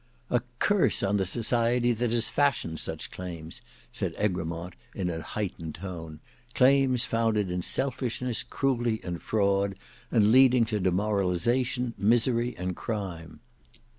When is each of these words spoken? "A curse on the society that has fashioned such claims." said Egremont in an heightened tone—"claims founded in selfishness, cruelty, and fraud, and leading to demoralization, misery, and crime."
"A 0.31 0.41
curse 0.57 1.03
on 1.03 1.17
the 1.17 1.27
society 1.27 1.91
that 1.91 2.11
has 2.11 2.27
fashioned 2.27 2.79
such 2.79 3.11
claims." 3.11 3.61
said 3.91 4.15
Egremont 4.17 4.75
in 4.95 5.11
an 5.11 5.21
heightened 5.21 5.75
tone—"claims 5.75 7.05
founded 7.05 7.51
in 7.51 7.61
selfishness, 7.61 8.41
cruelty, 8.41 8.99
and 9.03 9.21
fraud, 9.21 9.75
and 10.09 10.31
leading 10.31 10.65
to 10.65 10.79
demoralization, 10.79 11.93
misery, 11.99 12.55
and 12.57 12.75
crime." 12.75 13.41